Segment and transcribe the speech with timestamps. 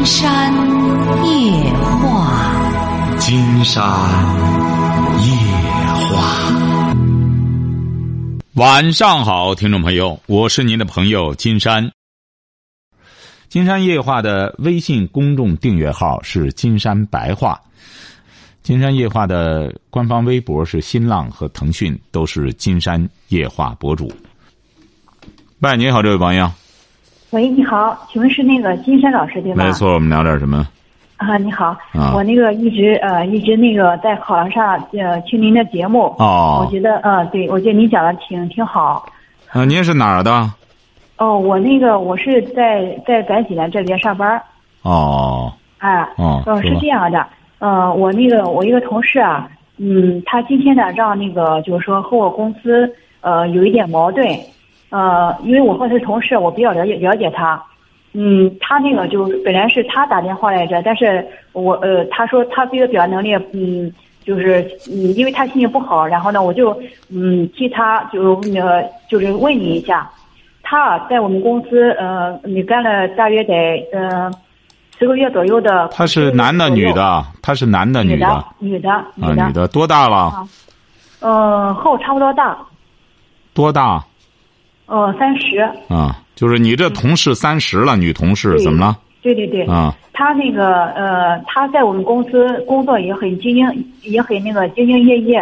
[0.00, 0.54] 金山
[1.26, 3.84] 夜话，金山
[5.20, 5.36] 夜
[6.08, 6.56] 话。
[8.54, 11.92] 晚上好，听众朋友，我是您的朋友金山。
[13.50, 17.60] 金山夜话的微信公众订阅号是金山白话，
[18.62, 24.10] 金山夜话的官方微博是新浪和腾讯，都是金山夜话博主。
[25.58, 26.50] 喂，你好，这位朋友。
[27.30, 29.64] 喂，你好，请问是那个金山老师对吗？
[29.64, 30.66] 没错，我们聊点什么？
[31.16, 39.06] 啊，你好，啊我那个一直呃一直那个在考场上呃听您的节目，哦我觉得呃对，我觉得您讲的挺挺好。
[39.52, 40.50] 啊，您是哪儿的？
[41.18, 44.42] 哦，我那个我是在在咱济南这边上班儿，
[44.82, 47.24] 哦，哎，哦呃是这样的，
[47.60, 54.26] 呃，我那个我一个同事啊，嗯，他今天呢让那个就是说和我公司呃有一点矛盾，
[54.90, 57.62] 呃，因为我和他是同事，我比较了解了解他，
[58.12, 63.92] 嗯，他那个就本来是他打电话来着，但是我呃他说他这个表达能力，嗯，
[64.24, 66.76] 就是嗯，因为他心情不好，然后呢我就
[67.08, 70.10] 嗯替他就那个就是问你一下，
[70.62, 73.54] 他啊在我们公司呃你干了大约得
[73.92, 74.30] 呃
[74.98, 77.24] 十个月左右的，他是男的女的？
[77.40, 78.26] 他是男的女的？
[78.26, 80.32] 的女的啊，女的女的多大了？
[80.36, 80.48] 嗯
[81.20, 82.58] 呃和我差不多大，
[83.54, 84.02] 多大？
[84.90, 88.98] 呃三十，啊，就是你这同事三十了，女同事怎么了？
[89.22, 95.38] 对对对，啊，他那个呃，他在我们公司工作也很兢兢，也很那个兢兢业业，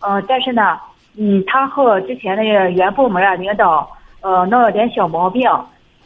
[0.00, 0.76] 呃，但是呢，
[1.16, 3.88] 嗯，他和之前那个原部门啊领导
[4.22, 5.48] 呃闹了点小毛病，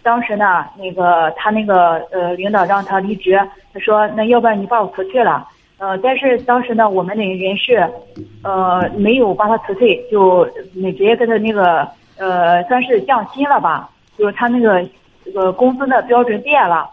[0.02, 3.40] 当时呢，那个他那个呃领导让他离职，
[3.72, 5.46] 他说那要不然你把我辞退了，
[5.78, 7.88] 呃，但是当时呢，我们的人事
[8.42, 14.84] 呃没有把他辞退，就那直接跟他那个呃算是降薪了吧，就是他那个
[15.24, 16.90] 这个工资的标准变了。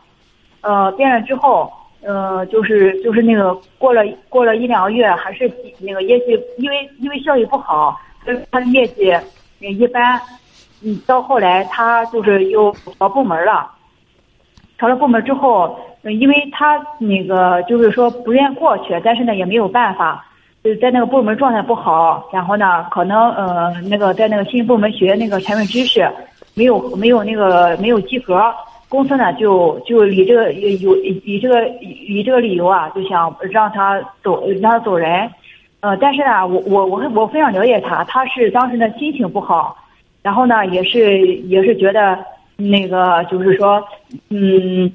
[0.62, 1.72] 呃，变了之后，
[2.04, 9.12] 呃，就是就是那个过了过了一两个月，还是那个业绩，因为因为效益不好，所以他的业绩
[9.60, 10.22] 也一般。
[10.84, 13.70] 嗯，到后来他就是又调部门了，
[14.80, 20.26] 调了部门之后，因为他那个就是说不愿过去，但是呢也没有办法，
[20.64, 26.08] 就在那个部门状态不好，然后呢可能呃那个在那个新部门学那个前面知识，
[26.54, 28.40] 没有没有那个没有及格。
[28.88, 35.30] 公司呢就就以这个有以这个以这个理由啊，就想让他走让他走人，
[35.80, 39.78] 呃，但是呢，我我我我非常了解他，他是当时呢心情不好，
[40.22, 42.20] 然后呢也是也是觉得
[42.58, 43.82] 那个就是说，
[44.30, 44.92] 嗯，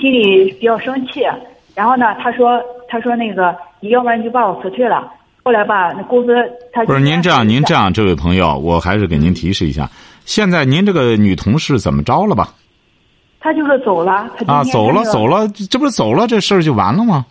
[0.00, 1.24] 心里比较生气，
[1.76, 6.32] 然后呢他说他说那个你要不然你就把我辞退了，后来吧那公司
[6.72, 9.88] 他不是您这样，您这样，这位朋友，我还是给您提示一下，
[10.24, 12.54] 现在您这个女同事怎么着了吧？
[13.38, 17.24] 她就是走了，啊，走了走了，这不是走了，这事儿就完了吗？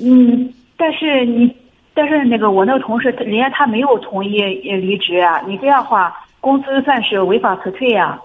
[0.00, 1.54] 嗯，但是你，
[1.92, 8.18] 但是那个我那个同事，人家他没有同意呃离职啊，你这样的话，公司算是违法辞退呀、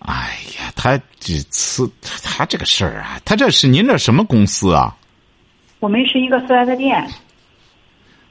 [0.00, 0.14] 哎
[0.58, 4.94] 呀，他这辞他这个事儿啊，他这是您这什么公司啊？
[5.80, 7.08] 我们是一个四 S 店，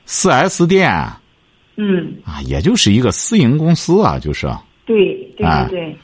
[0.06, 0.92] 四 S 店
[1.78, 4.48] 嗯啊，嗯，也就是一个私营公司啊，就是。
[4.86, 5.98] 对对对对对，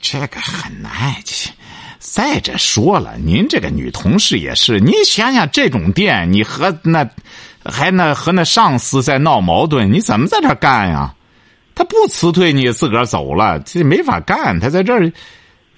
[0.00, 0.92] 这个很难。
[1.24, 1.50] 这
[1.98, 7.08] 再者说了，您这个女同事也是，你想想这种店，你和那
[7.64, 11.14] 还那和那上司在闹矛盾，你怎么在这干呀？
[11.74, 14.60] 他不辞退你，自个儿走了，这没法干。
[14.60, 15.12] 他在这儿，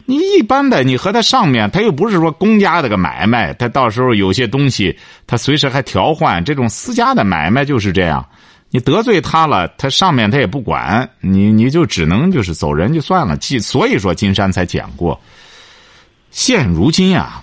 [0.06, 4.96] 你一般的，你和他上面，他又不是说公家的个买卖，他到时候有些东西，
[5.26, 6.42] 他随时还调换。
[6.44, 8.24] 这种私家的买卖就是这样。
[8.70, 13.36] 你得罪他了，他上面他也不管你，你就只能就是走人就算了。
[13.36, 15.20] 即所以说，金山才讲过，
[16.30, 17.42] 现如今呀，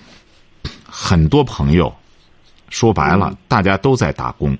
[0.88, 1.94] 很多朋友
[2.68, 4.56] 说白了，大家都在打工。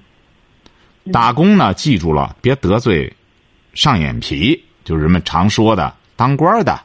[1.12, 3.12] 打工呢，记住了，别得罪
[3.75, 6.81] 上眼皮，就是人们常说的当官的，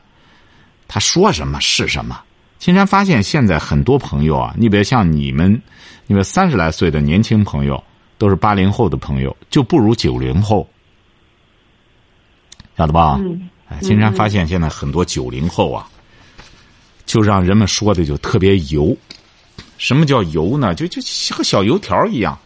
[0.90, 2.22] 他说什么是什么。
[2.58, 5.62] 金山发现现在很多朋友啊，你比如像你们，
[6.08, 7.82] 你们三十来岁的年轻朋友。
[8.20, 10.70] 都是八零后的朋友，就不如九零后，
[12.76, 13.16] 晓得吧？
[13.18, 15.88] 嗯，哎，金山发现现在很多九零后啊，
[17.06, 18.94] 就让人们说的就特别油。
[19.78, 20.76] 什么叫油呢？
[20.76, 21.02] 就就
[21.34, 22.38] 和小油条一样，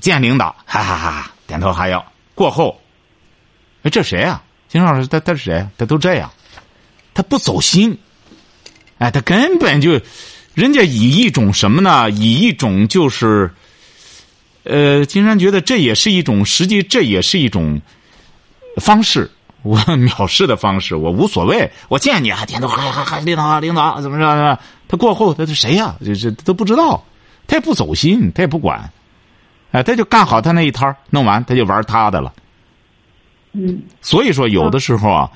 [0.00, 2.02] 见领导哈哈哈点头哈腰，
[2.34, 2.80] 过后，
[3.82, 4.42] 哎，这谁啊？
[4.68, 5.68] 金山老师，他他是谁？
[5.76, 6.32] 他都这样，
[7.14, 7.96] 他不走心，
[8.98, 10.00] 哎，他根本就，
[10.52, 12.10] 人家以一种什么呢？
[12.10, 13.50] 以一种就是。
[14.66, 17.78] 呃，金山觉得这也是一种，实际这也是一种
[18.80, 19.30] 方式。
[19.60, 21.70] 我藐视的方式，我无所谓。
[21.88, 24.58] 我见你啊点头，还还还领导啊领导怎么着？
[24.88, 25.94] 他过后他是谁呀？
[26.02, 27.04] 这这都不知道，
[27.46, 28.90] 他也不走心，他也不管，
[29.72, 32.32] 哎，他就干好他那一摊弄完他就玩他的了。
[33.52, 35.30] 嗯，所以说有的时候啊，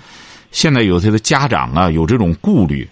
[0.51, 2.89] 现在有些的家长啊有这种顾虑，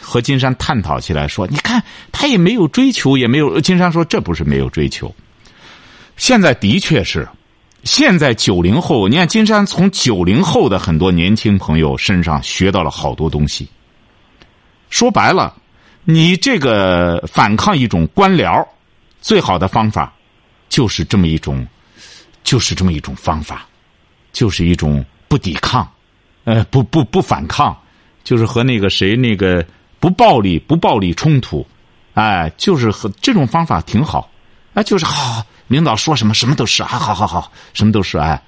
[0.00, 3.60] 和金山探讨起来说，你看他也没有追求，也没有。
[3.60, 5.14] 金山说这不是没有追求，
[6.16, 7.28] 现在的确是。
[7.84, 13.68] 现在九零后，你看金山从九零后的很多年轻朋友身上学到了好多东西。
[14.90, 15.54] 说白了，
[16.02, 18.66] 你这个反抗一种官僚，
[19.20, 20.12] 最好的方法
[20.68, 21.64] 就是这么一种，
[22.42, 23.64] 就是这么一种方法，
[24.32, 25.88] 就是一种不抵抗，
[26.46, 27.76] 呃，不不不反抗，
[28.24, 29.62] 就是和那个谁那个
[30.00, 31.66] 不暴力不暴力冲突，
[32.14, 34.30] 哎，就是和这种方法挺好，
[34.72, 35.44] 哎，就是好。
[35.68, 38.40] 领导说什么什么都是啊，好好好，什么都是哎。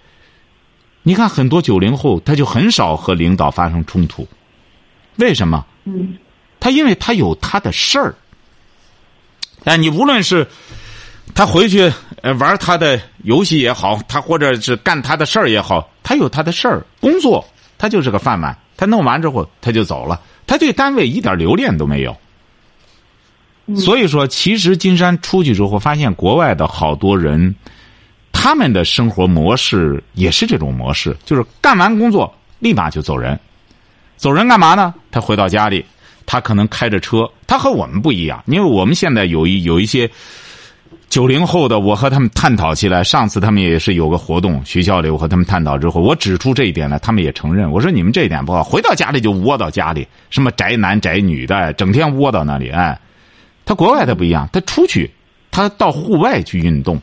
[1.02, 4.24] 你看很多九零后，他就很少和领导发生冲突，
[5.16, 5.66] 为什么？
[5.82, 6.16] 嗯，
[6.60, 8.14] 他因为他有他的事儿。
[9.64, 10.46] 哎，你无论是
[11.34, 11.92] 他回去
[12.38, 17.44] 玩他的游戏也好，他或者是干他的事儿也好，他有他的事儿，工作
[17.78, 22.14] 他就是个饭碗，他弄完之后他就走了，他对单位一点留恋都没有。
[23.76, 27.54] 所以说，其实金山出去之后，发现国外的好多人，
[28.32, 33.38] 他们的生活模式也是这种模式，就是干完工作立马就走人。
[34.16, 34.94] 走人干嘛呢？
[35.10, 35.84] 他回到家里，
[36.24, 37.30] 他可能开着车。
[37.46, 40.10] 他和我们不一样，因为我们现在有一有一些
[41.08, 43.02] 九零后的，我和他们探讨起来。
[43.02, 47.70] 上次他们也是有个活动，学校里我和他们探讨之后，我指出这一点来，他们也承认。
[47.70, 52.98] 我说你们这一点不好，回到家里就窝到家里，什么宅男宅女的，整天窝到那里，哎。
[53.64, 55.10] 他国外他不一样，他出去，
[55.50, 57.00] 他到户外去运动，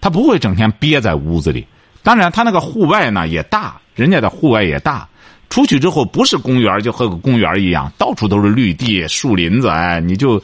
[0.00, 1.66] 他不会整天憋在屋子里。
[2.02, 5.08] 当然，他那个户外呢也大，人家的户外也大。
[5.48, 10.40] 出去之后不是公园，就和个公园一样，到处都是绿地、树林子，哎，你就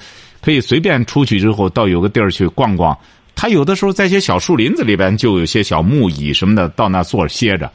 [0.47, 2.97] 可以随便出去之后到有个地儿去逛逛。
[3.35, 7.69] 他有的时候在些小树林子里边就有些小木椅什么的，到那坐着歇着。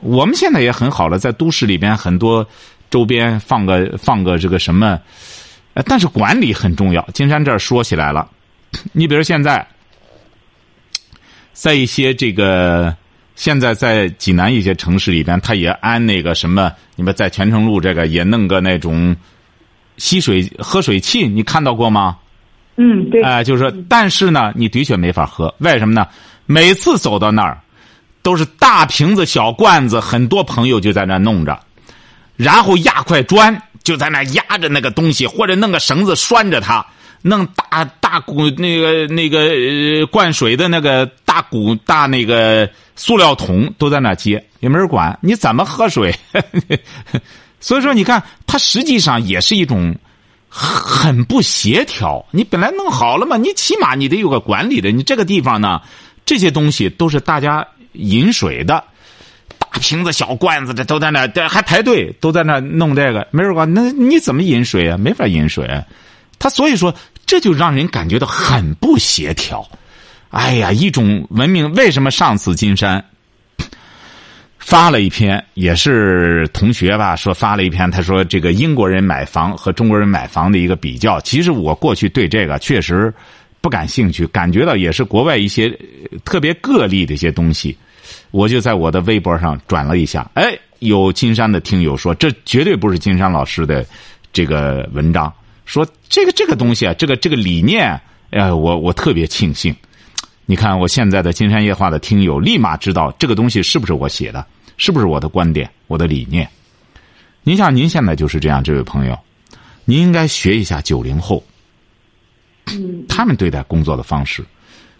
[0.00, 2.48] 我们现在也很好了，在都市里边很多
[2.88, 4.98] 周边放个放个这个什么。
[5.84, 7.06] 但是管理很重要。
[7.12, 8.26] 金山这儿说起来了，
[8.92, 9.66] 你比如现在，
[11.52, 12.96] 在一些这个
[13.36, 19.14] 现在在济南一些城市里边，他也安那个什么，你们在泉城路这个也弄个那种
[20.00, 22.16] 吸水喝水器，你看到过吗？
[22.76, 23.22] 嗯，对。
[23.22, 26.08] 哎，就是说，但是呢，你的确没法喝，为什么呢？
[26.46, 27.60] 每次走到那儿，
[28.22, 31.60] 都是大瓶子、小罐子，很多朋友就在那弄着，
[32.36, 33.62] 然后压块砖。
[33.82, 36.84] 就在那压着那个东西，或者弄个绳子拴着它，
[37.22, 46.14] 弄大大鼓那个那个灌水的那个大鼓大那个塑料桶都在那接，也没人管你怎么喝水。
[47.60, 49.94] 所以说，你看它实际上也是一种
[50.48, 52.24] 很不协调。
[52.32, 54.90] 你本来弄好了嘛，你起码你得有个管理的。
[54.90, 55.80] 你这个地方呢，
[56.24, 58.82] 这些东西都是大家饮水的。
[59.58, 63.72] 大瓶子、小罐子的都在那，还排队，都在那弄这个，没人管。
[63.72, 64.96] 那你怎么饮水啊？
[64.96, 65.68] 没法饮水。
[66.38, 66.94] 他所以说，
[67.26, 69.68] 这就让人感觉到很不协调。
[70.30, 71.70] 哎呀，一种文明。
[71.74, 73.04] 为什么上次金山
[74.60, 81.18] 发了一篇，也是同学吧说发了一篇，他说这个英国人买房和中国人买房的一个比较。
[81.22, 83.12] 其实我过去对这个确实
[83.60, 85.68] 不感兴趣，感觉到也是国外一些
[86.24, 87.76] 特别个例的一些东西。
[88.30, 93.84] 我就在我的微博上转了一下，哎，有金山的听友说，这绝对不是金山老师的
[94.32, 95.32] 这个文章，
[95.64, 99.74] 说这个这个东西啊，这个这个理念，哎，我我特别庆幸。
[100.50, 104.44] 你看，我现在的金山夜话的听友立马知道这个东西是不是我写的，
[104.78, 106.50] 是不是我的观点，我的理念。
[107.44, 109.16] 您像您现在就是这样，这位朋友，
[109.84, 111.40] 您应该学一下九零后，
[113.08, 114.44] 他们对待工作的方式。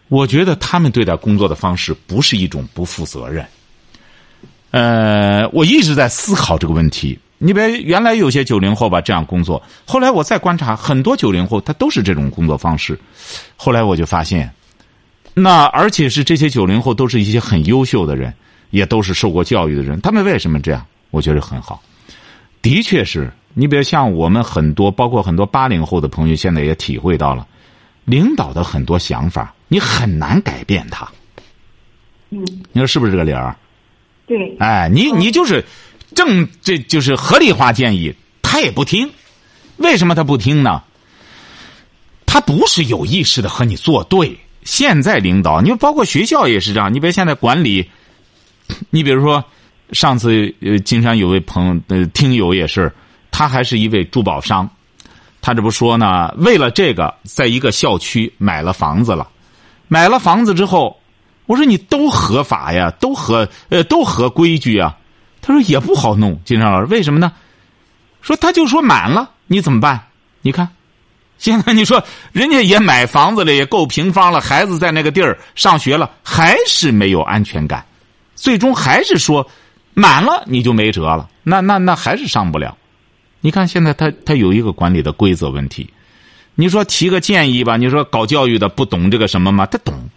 [0.06, 3.44] 我觉得他们对待工作的方式不是一种不负责任。
[4.70, 7.18] 呃，我一直在思考这个问题。
[7.38, 12.96] 你别原来有些九零后吧这样工作，后来我再观察很多九零后，他都是这种工作方式。
[13.56, 14.48] 后来我就发现，
[15.42, 18.32] 那而且是这些九零后都是一些很优秀的人，
[18.70, 20.00] 也都是受过教育的人。
[20.00, 20.86] 他们为什么这样？
[21.10, 21.82] 我觉得很好。
[22.62, 27.46] 的确是你比如像我们很多，包括很多八零后的朋友，现在也体会到了
[28.04, 29.54] 领导的很多想法。
[29.68, 31.08] 你很难改变他，
[32.30, 33.56] 嗯，你说是不是这个理儿？
[34.26, 35.64] 对，哎，你你就是
[36.14, 39.10] 正这就是合理化建议，他也不听，
[39.76, 40.82] 为什么他不听呢？
[42.26, 44.38] 他不是有意识的和你作对。
[44.62, 47.88] 现在领导，你包括学校也是这样，你别现在管理，
[48.90, 49.42] 你比如说，
[49.92, 52.92] 上次呃，金山有位朋友呃，听友也是，
[53.30, 54.68] 他还是一位珠宝商，
[55.40, 59.28] 他这不说呢，为了这个，在一个校区买了房子了，
[59.88, 61.00] 买了房子之后，
[61.46, 64.96] 我说你都合法呀，都合呃都合规矩啊，
[65.40, 67.32] 他说也不好弄，金山老师为什么呢？
[68.22, 70.00] 说他就说满了，你怎么办？
[70.42, 70.68] 你看，
[71.40, 77.84] 现在你说人家也买房子了，也够平方了，孩子在那个地儿上学了，还是没有安全感，
[78.36, 79.44] 最终还是说。
[79.92, 82.78] 满了你就没辙了，那那那还是上不了。
[83.40, 85.92] 你看现在他他有一个管理的规则问题，
[86.54, 89.66] 你说提个建议吧，你说搞教育的不懂这个什么吗？
[89.66, 90.08] 他懂。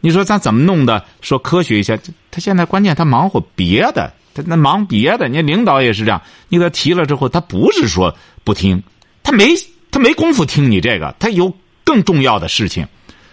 [0.00, 1.04] 你说咱怎么弄的？
[1.20, 1.96] 说科学一下，
[2.30, 5.28] 他现在关键他忙活别的，他那忙别的。
[5.28, 8.82] 你领导也是这样，你给他提了之后，他不是说不听，
[9.22, 9.54] 他没
[9.98, 11.52] 没工夫听你这个，他有
[11.84, 12.86] 更重要的事情。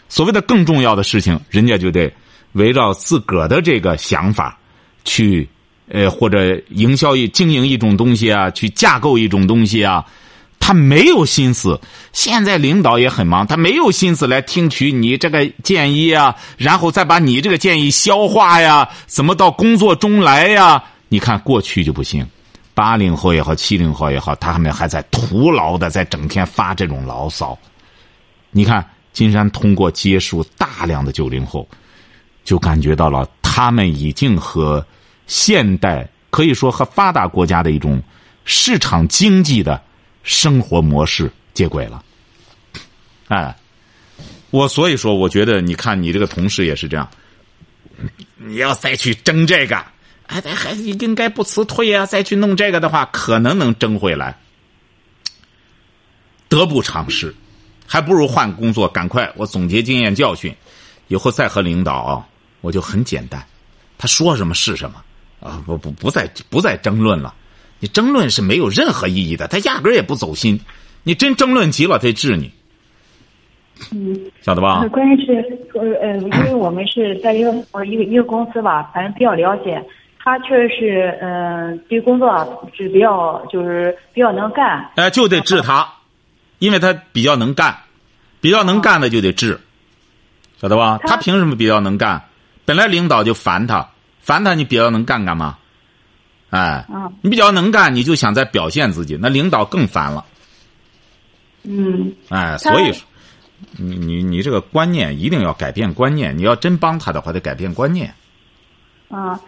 [0.10, 2.12] 所谓的更重要的事情，人家就得
[2.54, 4.58] 围绕自个儿的这个想法
[5.04, 5.48] 去。
[5.88, 10.04] 呃，或者营销一经营一种东西啊，去架构一种东西啊，
[10.60, 11.80] 他没有心思。
[12.12, 20.84] 现在领导也很忙，他没有心思来听取你这个建议啊，然后再把你这个建议消化呀，怎么到工作中来呀？
[21.08, 22.26] 你看过去就不行，
[22.76, 27.58] 八零后也好，七零后也好，他们还在徒劳的在整天发这种牢骚。
[28.52, 31.68] 你看，金山通过接触大量的九零后，
[32.44, 34.86] 就感觉到了他们已经和。
[35.28, 38.00] 现代可以说和发达国家的一种
[38.44, 39.82] 市场经济的
[40.22, 42.06] 生活模式接轨了，
[43.30, 43.56] 哎，
[44.52, 47.10] 我所以说，我觉得你看你这个同事也是这样，
[48.38, 49.84] 你要再去争这个，
[50.28, 54.38] 哎，还应该不辞退啊，再去弄这个的话，可能能争回来，
[56.50, 57.34] 得不偿失，
[57.86, 60.56] 还不如换工作，赶快我总结经验教训，
[61.08, 62.28] 以后再和领导，啊
[62.62, 63.46] 我就很简单，
[63.98, 65.02] 他说什么是什么。
[65.42, 67.36] 啊不不不再不再争论了，
[67.80, 70.60] 你争论是没有任何意义的，他压根儿也不走心。
[71.04, 72.52] 你真争论急了，他治你。
[73.92, 74.88] 嗯，晓得吧？
[74.88, 77.52] 关键是呃呃，因为我们是在一个
[77.86, 79.80] 一个一个公司吧，反正比较了解。
[80.26, 84.90] 他确实是嗯，对工作是比较就是比较能干。
[84.96, 85.88] 哎，就得治他，
[86.58, 87.78] 因为他比较能干，
[88.42, 89.62] 比较能干的就得治，
[90.60, 91.00] 晓得吧？
[91.04, 92.24] 他凭什么比较能干？
[92.66, 93.88] 本来领导就烦他。
[94.20, 95.60] 烦他，你比较能干干嘛？
[96.50, 96.84] 哎，
[97.22, 100.26] 你比较能干，你就想再表现自己，那领导更烦了。
[101.62, 103.06] 嗯，哎，所以说，
[103.78, 106.36] 你你你这个观念一定要改变观念。
[106.36, 108.12] 你要真帮他的话，得改变观念。
[109.10, 109.40] 啊，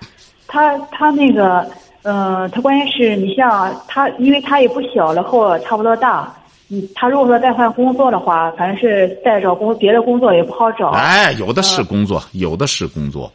[0.47, 1.69] 他他那个，
[2.03, 6.33] 呃，他关键是你像他，因为他也不小了，和我差不多大。
[6.69, 10.89] 嗯，他如果说再换工作的话，反正是再找工别的工作也不好找。
[10.89, 13.31] 哎，有的是工作，有的是工作。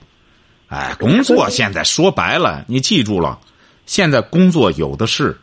[0.69, 3.38] 哎，工作现在说白了，你记住了，
[3.85, 5.38] 现在工作有的是，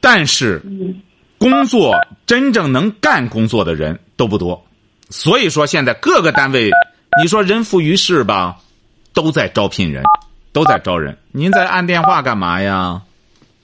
[0.00, 0.62] 但是
[1.38, 4.64] 工作真正能干工作的人都不多，
[5.10, 6.70] 所以说现在各个单位，
[7.20, 8.56] 你说人浮于事吧，
[9.12, 10.04] 都在招聘人，
[10.56, 11.14] 都在招人。
[11.32, 13.02] 您在按电话干嘛呀？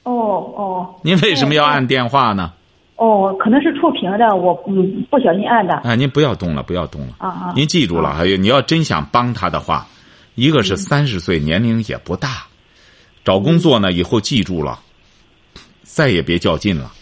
[0.02, 0.94] 哦哦。
[1.02, 2.52] 您为什么要按电话呢？
[2.96, 5.74] 哦，可能是触屏的，我嗯不小心按的。
[5.84, 7.14] 哎，您不要动了，不要动了。
[7.16, 7.52] 啊啊！
[7.56, 9.86] 您记住了，还有你要真想帮他的话。
[10.34, 12.44] 一个是三十岁，年龄也不大，
[13.24, 14.78] 找工作呢以后记住了，
[15.82, 16.92] 再也别较劲了，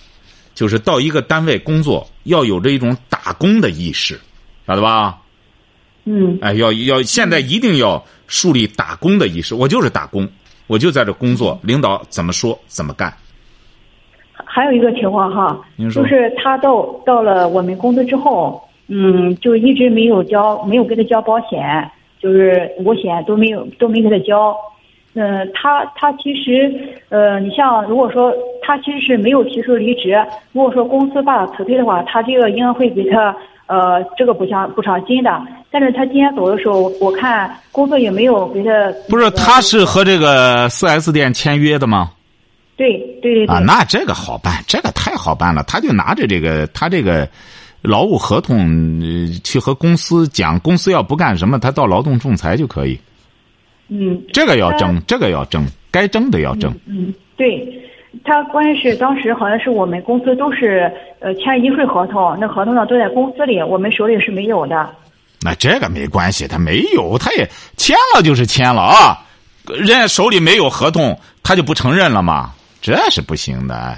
[0.54, 4.20] 就是到一个单位工作要有着一种打工的意识，
[4.68, 5.18] 晓得吧？
[6.04, 6.38] 嗯。
[6.40, 9.54] 哎，要要现在一定要树立打工的意识。
[9.54, 10.26] 我就是打工，
[10.66, 13.12] 我就在这工作，领导怎么说怎么干。
[14.46, 15.60] 还有一个情况哈，
[15.92, 21.90] 就是他到到了我们公司之后，嗯，就一直没有交，没有给他交保险。
[22.20, 24.54] 就是五险都没有都没给他交，
[25.14, 26.70] 嗯，他他其实，
[27.08, 30.22] 呃，你像如果说他其实是没有提出离职，
[30.52, 33.34] 如果说公司把他辞退的话，他这个应该会给他
[33.70, 35.30] 呃这个补偿补偿金的。
[35.70, 38.70] 但是他今天走的时候，我看工作也没有给他。
[39.08, 42.10] 不是，他是和这个四 S 店签约的吗？
[42.76, 43.46] 对对对。
[43.46, 47.26] 啊，那这个好办，这个太好办了，他就拿着这个他这个。
[47.82, 49.00] 劳务合同
[49.42, 53.00] 去和公司讲，公司要不干什么，他到劳动仲裁就可以。
[53.88, 56.70] 嗯，这个要争，这个要争，该争的要争。
[56.84, 57.66] 嗯，对，
[58.24, 64.88] 他关键是当时好像是我们公司都是呃签一份合同，那合同呢都在公司里，我们手里是没有的。
[65.42, 69.18] 那这个没关系，他没有，他也签了就是签了啊，
[69.66, 72.52] 人家手里没有合同，他就不承认了嘛？
[72.82, 73.96] 这是不行的。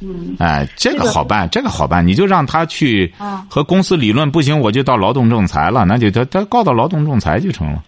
[0.00, 3.12] 嗯，哎，这个好办，这个好办，你就让他去
[3.48, 7.82] 和公司理论，不行我就到劳动仲裁了，那就他他告到劳动仲裁就成了。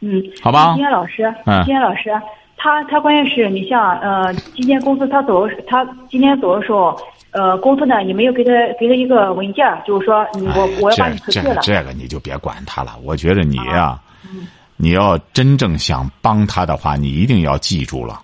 [0.00, 2.10] 嗯，好吧金岩老师，嗯金岩老师，
[2.62, 6.94] 他他关键是你像呃，今天公司他走的，他今天走的时候，
[7.30, 11.62] 呃，公司呢也没有给他给他一个文件，就是说你我我要把哎你辞退了。
[11.62, 12.98] 这个你就别管他了。
[13.02, 13.98] 我觉得你呀、
[14.76, 18.20] 你要真正想帮他的话，你一定要记住了，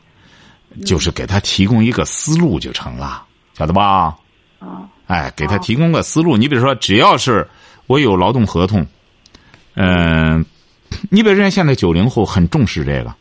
[0.84, 3.22] 就是给他提供一个思路就成了，
[3.54, 4.14] 晓得吧？
[4.58, 6.36] 啊哎，给他提供个思路。
[6.36, 7.48] 你比如说，只要是
[7.86, 8.86] 我有劳动合同，
[9.76, 10.44] 嗯、
[11.10, 13.14] 你比如人家现在九零后很重视这个，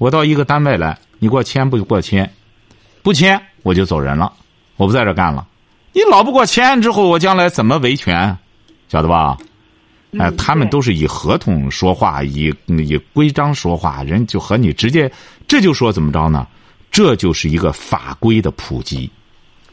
[0.00, 2.32] 我到一个单位来，你给我签不给我签，
[3.02, 4.32] 不签我就走人了，
[4.78, 5.46] 我不在这干了。
[5.92, 8.34] 你老不给我签之后，我将来怎么维权？
[8.88, 9.36] 晓得吧？
[10.18, 15.12] 哎，嗯他们都是以合同说话，以以规章说话，人就和你直接，
[15.46, 16.46] 这就说怎么着呢？
[16.90, 19.10] 这就是一个法规的普及。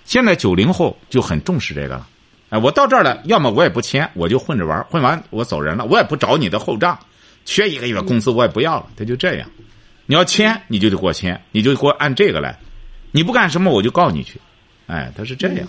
[0.04, 2.06] 现在九零后就很重视这个了。
[2.50, 7.00] 哎，我到这儿来，要么我也不签，我就混着玩，混完我走人了，我也不找你的后账，
[7.46, 9.50] 缺一个月工资我也不要了，他就这样。
[10.08, 12.58] 你要签，你就得给我签，你就给我按这个来，
[13.12, 14.40] 你不干什么我就告你去。
[14.88, 15.68] 哎，他是这样。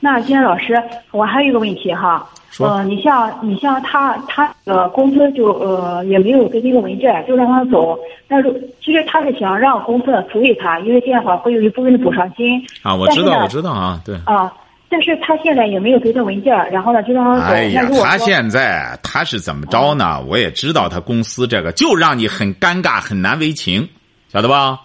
[0.00, 0.82] 那金岩老师，
[1.12, 7.98] 我还有一个问题哈，说呃，你像你像他他呃公司就呃也没有给那个文件，就让他走。
[8.28, 12.62] 但是其实他是想让公司处理他，因为这样的话会有一部分的补偿金。
[12.82, 14.16] 啊，我知道，我知道啊，对。
[14.24, 14.52] 啊，
[14.94, 17.52] 但是他现在也没有给他文件，然后呢就让他走。
[17.52, 20.22] 哎呀他现在他是怎么着呢？
[20.22, 23.88] 我也知道他公司这个就让你很尴尬、很难为情，
[24.32, 24.82] 晓得吧？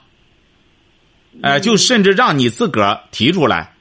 [1.43, 3.71] 哎，就甚至让你自个儿提出来，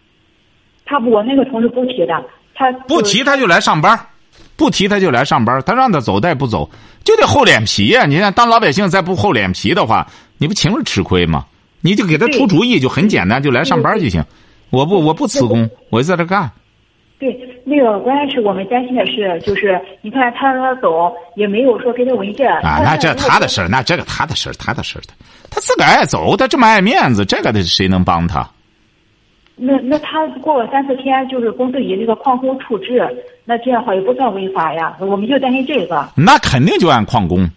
[0.85, 2.12] 他不我那个同事不提的，
[2.54, 3.99] 他不提他就来上班，
[4.54, 6.70] 不提他就来上班，他让他走他也不走，
[7.04, 10.06] 就得厚脸皮呀、你看，当老百姓再不厚脸皮的话，
[10.37, 11.47] 你不情愿吃亏吗？
[11.80, 14.23] 你就给他出主意，就很简单，就来上班就行。
[14.70, 16.50] 我不，我不辞工，我就在这干。
[17.18, 22.48] 对，那个关键是我们担心的是，就是你看他让他走，也没有说给他文件。
[22.58, 25.14] 啊，那这他的事儿，那这个他的事儿，他的事儿，他
[25.50, 28.48] 他自个儿爱走，他这么爱面子，这个的谁能帮他？
[29.56, 33.02] 那那他过了三四天，就是公司以那个旷工处置，
[33.44, 34.97] 那这样的话也不算违法呀。
[35.00, 36.08] 我们就担心这个。
[36.14, 37.50] 那肯定就按旷工，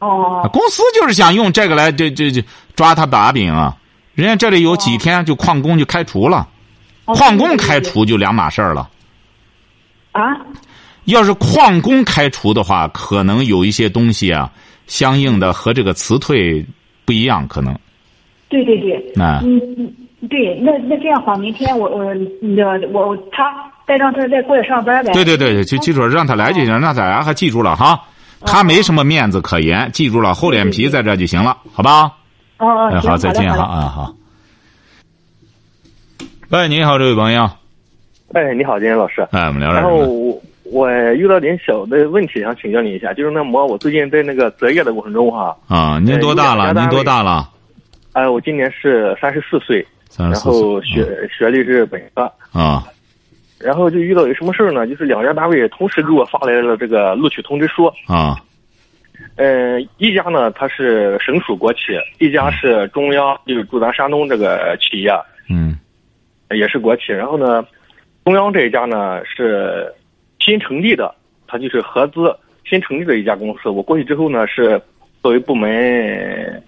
[0.00, 2.44] 哦，公司就是想用这个来这这这
[2.74, 3.76] 抓他把柄啊。
[4.14, 6.48] 人家这里有几天就旷工就开除了，
[7.04, 8.88] 哦旷工开除就两码事儿了。
[10.12, 10.22] 啊？
[11.06, 14.50] 要是旷工开除的话，可能有一些东西啊，
[14.86, 16.64] 相应的和这个辞退
[17.04, 17.76] 不一样，可能。
[18.48, 18.94] 对对对。
[19.22, 19.92] 啊嗯嗯，
[20.28, 23.52] 对，那那这样好，明天我我那我我他
[23.86, 25.12] 再让他再过来上班呗。
[25.12, 28.00] 对对对，就记住让他来就行，让他来还记住了哈。
[28.46, 32.12] 他没什么面子可言，记住了，厚脸皮在这就行了，好吧？
[32.58, 34.14] 哦哦，哎，好，再见哈，啊好。
[36.50, 37.50] 喂，你好，这位朋友，
[38.32, 39.26] 哎，你好，金岩老师。
[39.32, 39.96] 哎，我们聊聊然后？
[39.96, 46.72] 我我遇到点小的问题，想请教你一下，就是那么我最近在那个择业的过程中哈，啊，您多大了？
[46.72, 47.50] 您多大了？
[48.12, 49.86] 哎，我今年是三十四岁，
[50.16, 52.84] 然三十四岁后学学历是本科，啊
[53.58, 54.86] 然后就遇到一什么事儿呢？
[54.86, 58.38] 就是两家单位同时给我发来了这个录取通知书，啊
[59.36, 61.80] 呃，一家呢它是省属国企，
[62.18, 65.10] 一家是中央，就是驻咱山东这个企业，
[65.48, 65.78] 嗯
[66.50, 67.12] 也是国企。
[67.12, 67.64] 然后呢，
[68.24, 69.92] 中央这一家呢是
[70.38, 71.14] 新成立的，
[71.46, 72.36] 它就是合资
[72.68, 73.68] 新成立的一家公司。
[73.68, 74.80] 我过去之后呢，是
[75.22, 76.62] 作为部门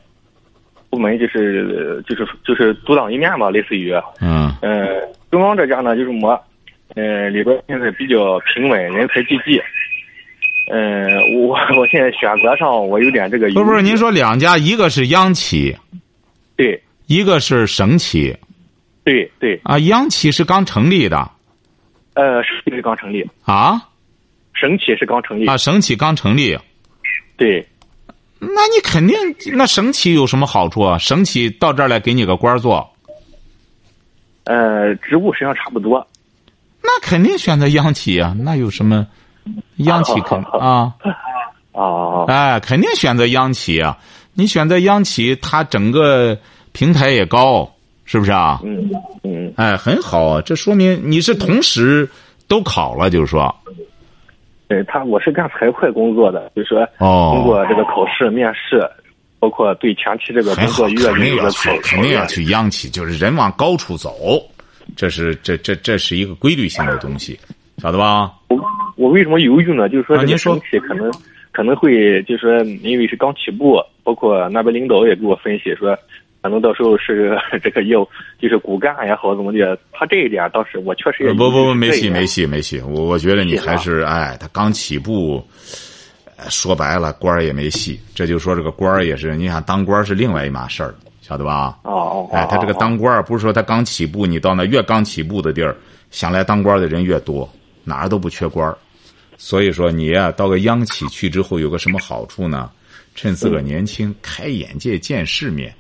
[0.89, 6.41] 部门就是就是就是独当一面吧，类似于嗯呃中央这家呢就是我
[6.95, 9.61] 呃里边现在比较平稳，人才济济。
[10.69, 13.47] 嗯、我我现在选择上我有点这个。
[13.53, 15.77] 不是不是，您说两家，一个是央企，
[16.57, 18.37] 对一个是省企
[19.05, 19.79] 对对，啊。
[19.79, 21.31] 央企是刚成立的
[22.15, 23.81] 呃，省企是刚成立，啊
[24.55, 26.59] 省企是刚成立，啊，省企刚成立，
[27.37, 27.65] 对。
[28.39, 29.17] 那你肯定
[29.57, 30.99] 那省企有什么好处啊？
[30.99, 32.93] 省企到这儿来给你个官儿做，
[34.45, 36.07] 呃，职务实际上差不多。
[36.83, 38.35] 那肯定选择央企啊。
[38.41, 39.07] 那有什么？
[39.77, 40.93] 央企肯啊，
[41.73, 43.97] 哦，哎，肯定选择央企啊。
[44.35, 46.39] 你选择央企，它整个
[46.73, 47.71] 平台也高，
[48.05, 48.61] 是不是啊？
[48.65, 48.91] 嗯
[49.23, 52.09] 嗯，哎，很好啊，这说明你是同时
[52.47, 53.55] 都考了，就是说，
[54.69, 57.33] 对他，我是干财会工作的，就是说哦。
[57.35, 58.87] 通过这个考试、面试，
[59.39, 62.27] 包括对前期这个工，作阅肯定历的要去考，肯定要。
[62.27, 64.43] 去央企，就是人往高处走，
[64.97, 67.39] 这是这这这是一个规律性的东西，
[67.79, 68.33] 晓得吧？
[68.49, 68.59] 我
[68.97, 69.89] 我为什么犹豫呢？
[69.89, 70.59] 就是说这个啊您说
[70.89, 71.11] 可能
[71.53, 75.97] 可能会就是说，因为是刚起步，包括那边领导也给我分析说，
[76.43, 78.07] 可能到时候是 这个业务
[78.41, 85.43] 就是骨干也好怎么的，他这一点倒是我确实也不不不，没戏戏没戏没戏，我我觉得你还是哎，他刚起步，
[86.49, 87.99] 说白了官儿也没戏。
[88.15, 91.79] 这就说这个官儿也是，你想当官儿是另外一码事儿，晓得吧？
[91.83, 95.75] 哦哦，哎，他这个当官儿不是说他刚起步，你到那越刚起步的地儿，
[96.11, 97.49] 想来当官儿的人越多，
[97.87, 98.77] 哪儿都不缺官儿。
[99.39, 102.71] 所以说你呀、到个央企去之后有个什么好处呢？
[103.15, 105.75] 趁自个儿年轻，开眼界，见世面。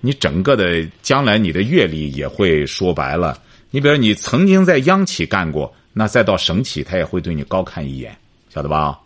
[0.00, 3.38] 你整个的将来你的阅历也会说白了。
[3.70, 8.14] 你比如你曾经在央企干过，那再到省企，他也会对你高看一眼，
[8.52, 8.98] 晓得吧？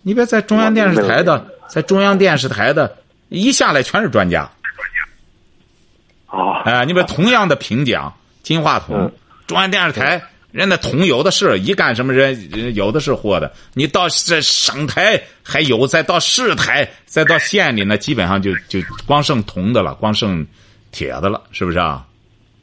[0.00, 2.96] 你别在中央电视台的，在中央电视台的，
[3.28, 4.50] 一下来全是专家。
[6.26, 9.12] 啊，哎，你比如同样的评奖，金话筒嗯，
[9.46, 10.22] 中央电视台
[10.56, 13.52] 人那铜有的是，一干什么人人有的是货的。
[13.74, 20.46] 你到这省台还有，再到市台，再到县里呢，基本上就就光剩铜的了，光剩
[20.92, 22.06] 铁的了，是不是啊？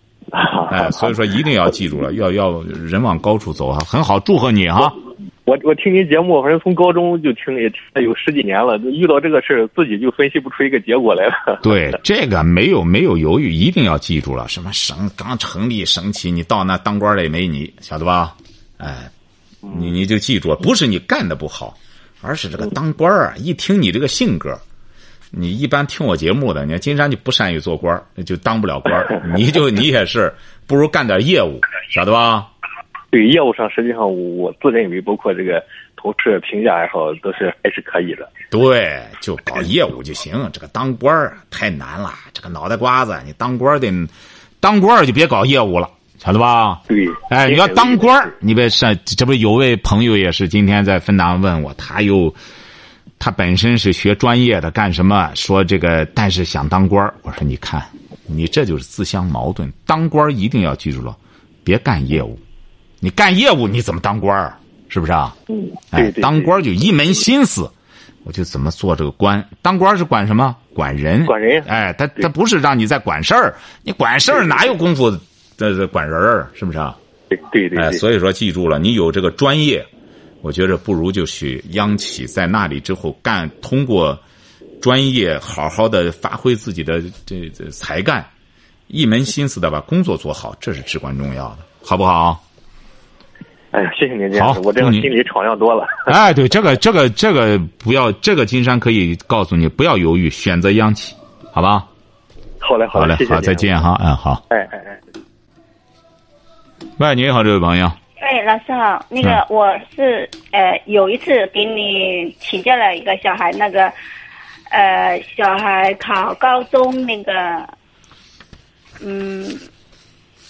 [0.72, 4.92] 哎，所以说一定要记住了，要要人往高处走啊，很好，祝贺你哈。
[5.46, 8.80] 我我听您节目，反正从高中就听，也听了有十几年了。
[8.80, 11.60] 就遇到这个事儿，自己就分析不出一个结果来了。
[11.62, 14.48] 对，这个没有没有犹豫，一定要记住了。
[14.48, 18.36] 什么省刚成立省企，你到那当官的也没你，晓得吧？
[18.78, 19.12] 哎，
[19.60, 21.78] 你你就记住，不是你干的不好，
[22.22, 24.58] 而是这个当官啊，一听你这个性格，
[25.30, 30.34] 你一般听我节目的，你看金山就不善于做官儿就当不了官儿 你就你也是
[30.66, 32.48] 不如干点业务，晓得吧？
[33.14, 35.64] 对业务上，实际上我自认为，包括这个
[35.96, 38.28] 同事评价也好，都是还是可以的。
[38.50, 40.34] 对，就搞业务就行。
[40.52, 43.88] 这个当官儿太难了，这个脑袋瓜子，你当官儿得
[44.60, 46.82] 当官儿就别搞业务了，晓得吧？
[46.88, 52.34] 对，哎，你要当官儿，你别上这不有位朋友也是今天在分档问我，他又
[53.20, 55.32] 他本身是学专业的，干什么？
[55.36, 57.80] 说这个，但是想当官儿我说你看，
[58.26, 59.72] 你这就是自相矛盾。
[59.86, 61.16] 当官儿一定要记住了，
[61.64, 62.40] 别干业务。
[63.04, 64.58] 你干业务你怎么当官儿？
[64.88, 65.36] 是不是啊？
[65.50, 67.70] 嗯，哎对，对，当官就一门心思，
[68.24, 69.46] 我就怎么做这个官。
[69.62, 70.56] 当官是管什么？
[70.74, 71.26] 管人。
[71.26, 75.12] 管人哎，他他不是让你在管事儿，你管事儿哪有功夫
[75.58, 76.50] 这这管人儿？
[76.54, 76.98] 是不是啊？
[77.28, 79.86] 对对对哎，对，所以说记住了，你有这个专业，
[80.42, 84.18] 我觉着不如就去央企，在那里之后干，通过
[84.82, 88.26] 专业好好的发挥自己的这这才干，
[88.88, 92.42] 一门心思的把工作做好，这是至关重要的，好不好？
[93.74, 95.88] 哎呀，谢谢您这好样，我这样心里敞亮多了。
[96.06, 101.16] 哎，对，这个这个这个不要，这个金山可以告诉你，不要犹豫，选择央企，
[101.52, 101.84] 好吧？
[102.60, 103.56] 好嘞，嘞，谢，谢好嘞好，再。
[103.56, 104.46] 见哈，嗯，好。
[104.50, 105.00] 哎哎哎。
[107.00, 113.92] 喂，你好，这位朋友，哎，老师好，那个嗯我是呃有一次给你请教了一个小孩，那个
[114.70, 117.34] 呃小孩考高中那个
[119.04, 119.50] 嗯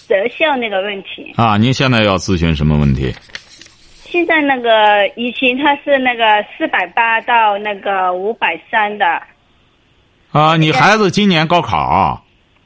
[0.06, 1.32] 择校那个问题。
[1.36, 3.12] 啊，您现在要咨询什么问题？
[4.04, 6.24] 现在那个以前他是那个
[6.56, 9.20] 四百八到那个五百三的。
[10.30, 12.22] 啊，你孩子今年高考啊，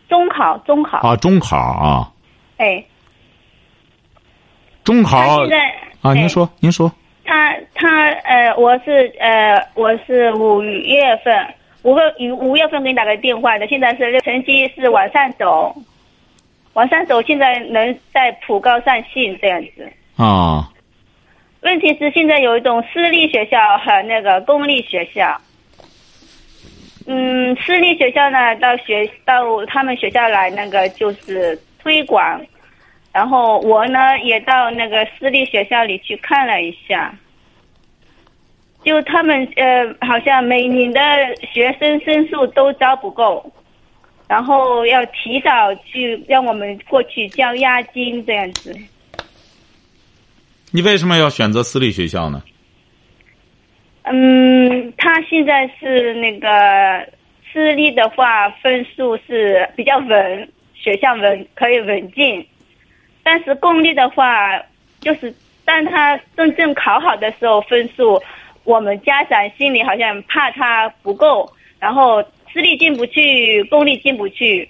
[0.09, 0.99] 中考，中考。
[0.99, 2.13] 啊中考啊，
[2.59, 2.85] 哎，
[4.85, 5.57] 中他考现在
[6.03, 6.29] 啊，您哎。
[6.29, 6.93] 说，您说，
[7.25, 11.35] 他他呃，我是呃，我是五月份
[11.83, 15.75] 五个五五月份给你打个电话的，现在是成绩是往上走，
[16.79, 19.93] 往上走，现在能在普高上信这样子。
[20.17, 20.71] 啊，
[21.63, 25.37] 问题是现在有一种私立学校和那个公立学校。
[27.09, 32.41] 嗯，私立学校呢，到学到他们学校来那个就是推广，
[33.13, 37.13] 然后我呢也到那个私立学校里去看了一下，
[38.85, 41.01] 就他们呃好像每年的
[41.53, 43.51] 学生生数都招不够，
[44.29, 48.77] 然后要提早去让我们过去交押金这样子。
[50.71, 52.43] 你为什么要选择私立学校呢？
[54.03, 56.49] 嗯，他现在是那个
[57.51, 62.47] 私立的话，分数是比较稳，学校稳可以稳进，
[63.23, 64.63] 但是公立的话，
[65.01, 68.23] 就是当他真正考好的时候，分数
[68.65, 74.69] 我们家长心里好像怕他不够，然后私立进不去，公立进不去，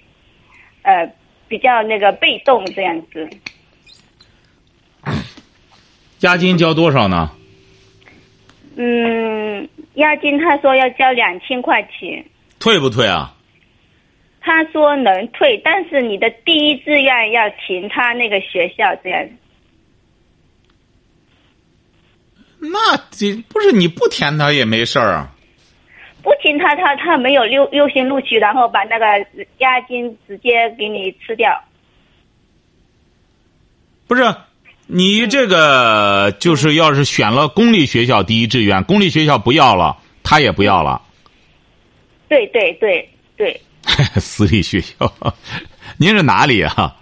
[0.83, 1.11] 呃，
[1.47, 3.29] 比较那个被动这样子。
[6.21, 7.31] 押金交多少呢？
[8.75, 12.25] 嗯，押金他说要交两千块钱。
[12.59, 13.35] 退不退啊？
[14.41, 19.29] 他说能退，但是你的第一志愿要填他那个学校，这样。
[22.59, 25.35] 那这不是你不填他也没事儿啊。
[26.21, 29.05] 不仅他，他他没有优优先录取，然后把那个
[29.59, 31.63] 押金直接给你吃掉。
[34.07, 34.35] 不是，
[34.87, 41.01] 你这个就是要是选了公立学校第一志愿，公立学校不要了，他也不要了，
[42.27, 43.61] 对对对对，
[44.19, 45.11] 私立学校。
[45.97, 46.95] 您是哪里啊？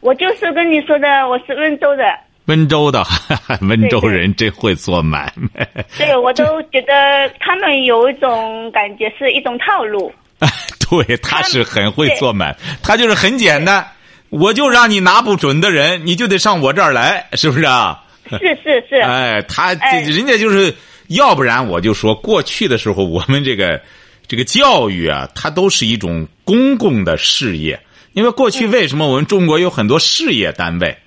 [0.00, 2.04] 我就是跟你说的，我是温州的。
[2.50, 3.06] 温州的，
[3.62, 5.64] 温州人真会做买卖。
[5.96, 10.12] 对，我都觉得他们有一种感觉是一种套路。
[10.90, 13.86] 对，他是很会做买，他就是很简单，
[14.30, 18.02] 我就让你拿不准的人，你就得上我这儿来，是不是啊？
[18.28, 18.96] 是是是。
[18.96, 20.74] 哎，他哎人家就是，
[21.06, 23.80] 要不然我就说，过去的时候我们这个
[24.26, 27.78] 这个教育啊，它都是一种公共的事业。
[28.12, 30.98] 因为过去为什么我们中国有很多事业单位？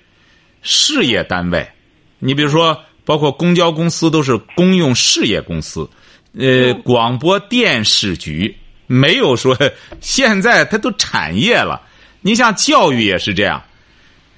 [0.64, 1.64] 事业单位，
[2.18, 5.88] 你比如说，包括公交公司都是公用事业公司，
[6.36, 8.56] 呃，广播电视局
[8.88, 9.56] 没有说
[10.00, 11.80] 现在它都产业了。
[12.22, 13.62] 你像教育也是这样，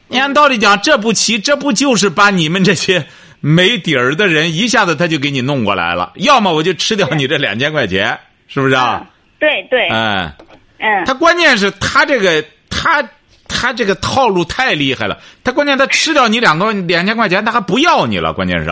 [0.09, 3.07] 你按道理讲，这步棋，这不就是把你们这些
[3.41, 6.13] 没底儿的人一下子他就给你弄过来了？
[6.17, 9.01] 要么我就吃掉你这两千块钱，是不是啊？
[9.01, 9.07] 嗯
[9.39, 10.33] 对对，嗯。
[10.79, 13.03] 嗯，他关键是他这个他
[13.49, 15.19] 他这个套路太厉害了。
[15.43, 18.33] 他关键他吃掉你两个两千块钱，他还不要你了。
[18.33, 18.71] 关键是，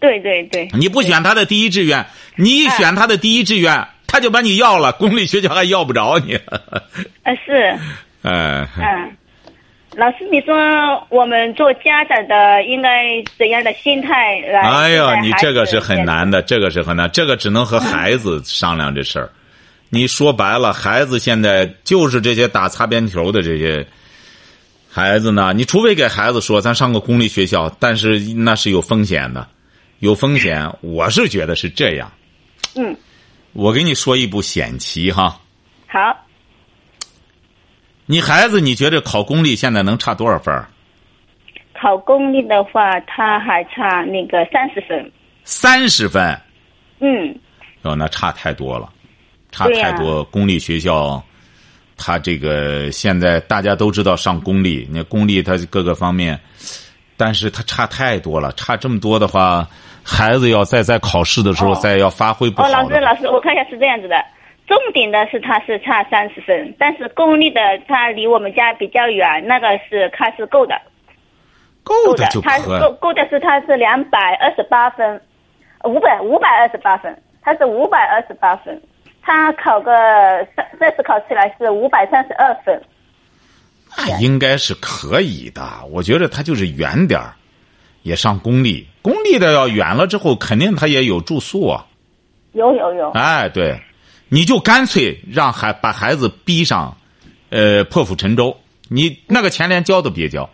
[0.00, 2.06] 对对对，你不选他的第一志愿，
[2.36, 4.92] 你一选他的第一志愿，他就把你要了。
[4.92, 6.38] 公立学校还要不着你。
[7.24, 7.76] 呃是，
[8.22, 9.16] 哎，嗯。
[9.94, 10.54] 老师，你说
[11.10, 14.62] 我们做家长的应该怎样的心态来？
[14.62, 16.02] 哎呀，你这个是很。
[16.06, 19.28] 难的，这个是很难，这个只能和孩子商量这事儿。
[19.94, 23.86] 你说白了，孩子现在就是这些打擦边球的这些
[24.88, 25.52] 孩子呢。
[25.52, 29.46] 你除非给孩子说，咱上个公立学校，但是那是有风险的，
[29.98, 30.66] 有风险。
[30.80, 32.10] 我是觉得是这样。
[32.74, 32.96] 嗯，
[33.52, 35.38] 我给你说一步险棋哈。
[35.86, 36.24] 好，
[38.06, 40.70] 你孩子，你觉得考公立现在能差多少分儿？
[41.78, 45.12] 考公立的话，他还差那个三十分。
[45.44, 46.40] 三十分。
[47.00, 47.38] 嗯，
[47.82, 48.91] 哦，那差太多了，
[49.52, 50.24] 差太多。
[50.24, 51.22] 公立学校，
[51.96, 56.40] 他这个现在大家都知道上公立，那公立它各个方面，
[57.16, 59.68] 但是它差太多了，差这么多的话，
[60.02, 64.16] 孩子要再在考试的时候哦再要发挥不哦，好老师，老师，我看一下是这样子的。
[64.66, 70.80] 重点的是他是差三十分，但是公立的他离我们家比较远，那个是他是够的，
[71.82, 75.20] 够够的的就，他可够够的是他是两百二十八分，
[75.84, 78.80] 五百五百二十八分，他是五百二十八分，
[79.22, 79.90] 他考个
[80.54, 82.82] 三这次考起来是五百三十二分。
[83.96, 85.62] 那应该是可以的。
[85.90, 87.34] 我觉得他就是远点儿，
[88.02, 88.86] 也上公立。
[89.02, 91.86] 公立的要远了之后，肯定他也有住宿啊。
[92.52, 93.80] 有有有，哎，对，
[94.28, 96.96] 你就干脆让孩把孩子逼上，
[97.50, 98.56] 呃，破釜沉舟。
[98.88, 100.48] 你那个钱连交都别交。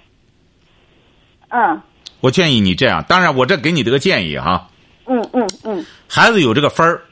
[1.48, 1.81] 嗯
[2.20, 4.68] 我建议你这样，当然我这给你这个建议哈，
[5.07, 7.02] 嗯嗯嗯，孩子有这个分儿，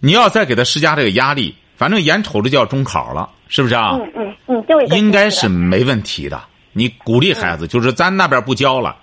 [0.00, 3.92] 你要再给他施加这个压力，反正眼瞅着就要中考了，是不是啊？
[3.94, 6.42] 嗯嗯嗯，就应该是没问题的。
[6.72, 8.96] 你鼓励孩子，就是咱那边不教了，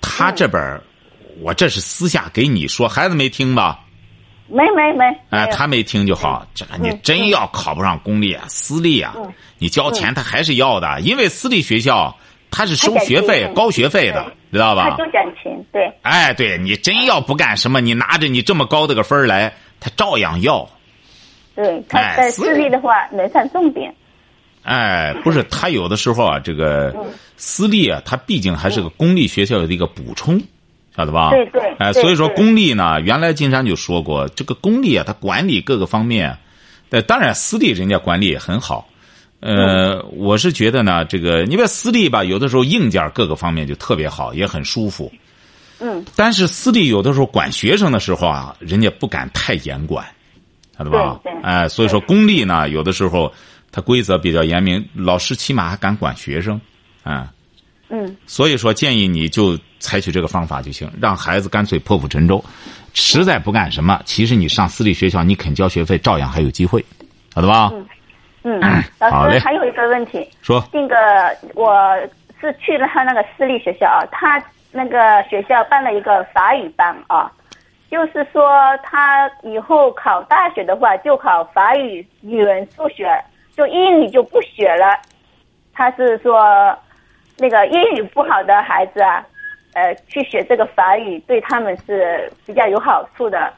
[0.00, 0.82] 他这边儿
[1.40, 3.80] 我这是私下给你说，孩子没听吧？
[4.46, 6.46] 没没没，哎，他没听就好。
[6.54, 12.14] 这个你嗯真要考不上公立啊、私立啊嗯，你交钱他还是要的，因为私立学校
[12.50, 15.10] 他是收学费、高学费的，知道吧他就？
[15.10, 19.50] 讲钱，对，哎，对你真要不干什么，你拿着你这么高的个分儿来，
[19.84, 20.66] 他照样要。
[21.54, 23.94] 对，他哎私在私立的话能上重点。
[24.62, 27.04] 哎，不是，他有的时候啊，这个嗯
[27.36, 30.40] 私立啊，它毕竟还是个公立学校的一个补充，
[30.96, 31.28] 晓得吧？
[31.30, 36.38] 对对哎，所以说公立呢，原来金山就说过，这个公立啊，它管理各个方面，
[36.88, 38.88] 呃，当然私立人家管理也很好。
[39.40, 45.12] 呃，嗯我是觉得呢，这个因为私立吧，有的时候硬件各个方面就特别好，也很舒服。
[45.86, 50.02] 嗯，但是私立有的时候管学生的时候啊，人家不敢太严管，
[50.78, 51.20] 晓得吧？
[51.42, 53.30] 哎，所以说公立呢，有的时候
[53.70, 56.58] 它规则比较严明，老师起码还敢管学生，
[57.02, 57.30] 啊、
[57.90, 62.42] 嗯，所以说建议你就采取这个方法就行，让孩子干脆破釜沉舟，
[62.94, 66.82] 实在不干什么，其实你上私立学校，你肯交学费，照样还有机会，
[67.34, 67.70] 晓得吧？
[68.42, 68.58] 嗯，
[68.98, 70.66] 好嘞老师还有一个问题，说。
[70.72, 70.96] 那个
[71.54, 71.94] 我
[72.40, 74.42] 是去了他那个私立学校啊，他
[74.76, 77.30] 那个学校办了一个法语班啊，
[77.88, 83.08] 就是说他以后考大学的话就考法语、语文、数学，
[83.56, 84.98] 就英语就不学了。
[85.72, 86.76] 他是说
[87.38, 89.24] 那个英语不好的孩子啊，
[89.74, 93.52] 呃，去学这个法语对他们是比较有好处的。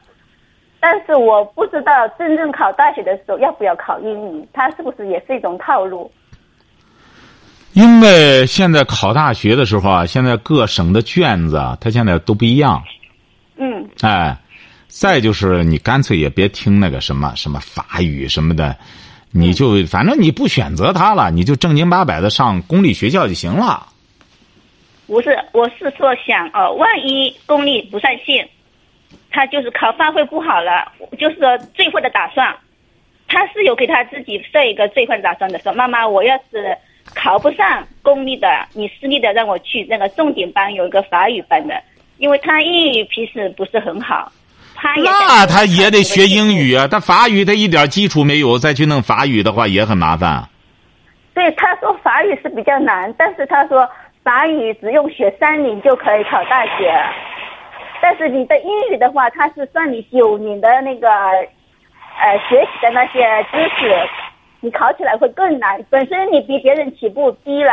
[0.79, 6.11] 但是我不知道真正考大学的时候要不要考英语，它是不是也是一种套路？
[7.77, 12.83] 因为现在考大学的时候啊，现在各省的卷子啊，它现在都不一样。
[13.55, 14.35] 嗯哎，
[14.87, 18.75] 再就是你干脆也别听那个什么什么法语什么的，
[19.29, 23.85] 你就反正你不选择它了，你就正经八百的上公立学校就行了。
[25.05, 28.49] 不是，我是说想哦，万一公立不上线，
[29.29, 32.55] 他就是考发挥不好了，就是说最坏的打算。
[33.27, 36.75] 他是有给他自己设一个最坏的打算的，说妈妈，我要是
[37.19, 41.73] 考不上公立的，你私立的让我去那个重点班，有一个法语班的，
[42.17, 44.31] 因为他英语平时不是很好，
[44.75, 50.47] 他也那他也得学英语啊，他法语他一点基础没有，再去弄法语的话也很麻烦。
[51.33, 53.89] 对，他说法语是比较难，但是他说
[54.23, 56.93] 法语只用学三年就可以考大学，
[58.01, 63.95] 但是你的英语的话，他是算你九年的那个呃学习的那些知识，
[64.67, 65.81] 你考起来会更难。
[65.89, 67.71] 本身你比别人起步低了，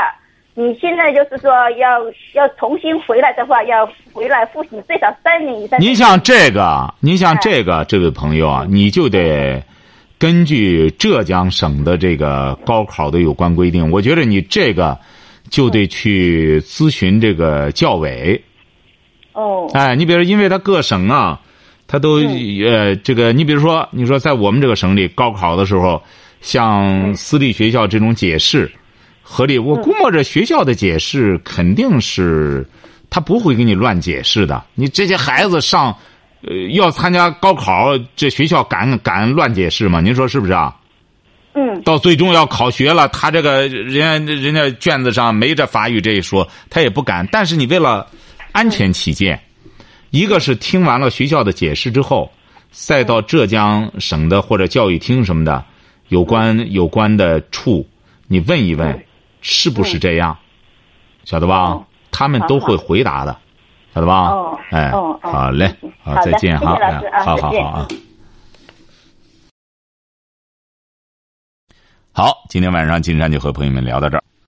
[0.54, 1.98] 你现在就是说要
[2.34, 5.80] 要重新回来的话，要回来复习最少三年以上。
[5.80, 9.60] 您像这个，您像这个，这位朋友啊，你就得
[10.20, 14.96] 根据浙江省的这个高考的有关规定，我觉得你这个
[15.50, 18.40] 就得去咨询这个教委。
[19.32, 21.40] 哦，哎，你比如，因为他各省啊，
[21.88, 22.20] 他都
[22.64, 26.00] 呃，这个，你比如说，你说在我们这个省里高考的时候，
[26.44, 28.70] 像私立学校这种解释，
[29.22, 32.68] 合理，我估摸着学校的解释肯定是
[33.08, 34.62] 他不会给你乱解释的。
[34.74, 35.96] 你这些孩子上，
[36.42, 40.02] 呃，要参加高考，这学校敢敢乱解释吗？
[40.02, 40.76] 您说是不是啊？
[41.54, 47.26] 嗯，到最终要考学了，他这个人家人家卷子上没这法语这一说，他也不敢。
[47.32, 48.06] 但是你为了
[48.52, 49.40] 安全起见，
[50.10, 52.30] 一个是听完了学校的解释之后，
[52.70, 55.64] 再到浙江省的或者教育厅什么的
[56.14, 57.88] 有关有关的处，
[58.28, 59.04] 你问一问，
[59.40, 60.38] 是不是这样？
[61.24, 61.84] 晓得吧哦？
[62.12, 63.36] 他们都会回答的，
[63.92, 64.56] 晓得吧哦？
[64.70, 65.74] 哎，好嘞，
[66.04, 67.88] 好，再见哈，哎好好好啊。
[72.12, 74.22] 好，今天晚上金山就和朋友们聊到这儿。